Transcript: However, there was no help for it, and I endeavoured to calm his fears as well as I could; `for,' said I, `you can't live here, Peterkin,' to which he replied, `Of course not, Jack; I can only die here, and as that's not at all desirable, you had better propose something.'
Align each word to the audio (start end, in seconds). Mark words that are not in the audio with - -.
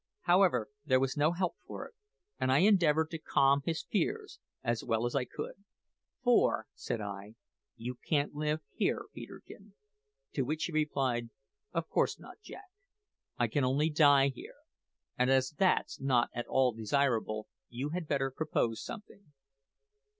However, 0.21 0.69
there 0.83 0.99
was 0.99 1.15
no 1.15 1.31
help 1.33 1.57
for 1.67 1.85
it, 1.87 1.93
and 2.39 2.51
I 2.51 2.57
endeavoured 2.65 3.11
to 3.11 3.19
calm 3.19 3.61
his 3.63 3.83
fears 3.83 4.39
as 4.63 4.83
well 4.83 5.05
as 5.05 5.13
I 5.13 5.25
could; 5.25 5.63
`for,' 6.25 6.63
said 6.73 6.99
I, 6.99 7.35
`you 7.79 7.93
can't 8.07 8.33
live 8.33 8.61
here, 8.73 9.05
Peterkin,' 9.13 9.75
to 10.33 10.41
which 10.41 10.63
he 10.65 10.71
replied, 10.71 11.29
`Of 11.75 11.87
course 11.87 12.17
not, 12.17 12.41
Jack; 12.41 12.71
I 13.37 13.45
can 13.47 13.63
only 13.63 13.91
die 13.91 14.29
here, 14.29 14.55
and 15.19 15.29
as 15.29 15.51
that's 15.51 15.99
not 16.01 16.31
at 16.33 16.47
all 16.47 16.71
desirable, 16.71 17.47
you 17.69 17.89
had 17.89 18.07
better 18.07 18.31
propose 18.31 18.83
something.' 18.83 19.33